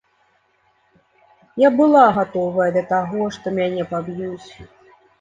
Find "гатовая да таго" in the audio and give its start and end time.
2.17-3.31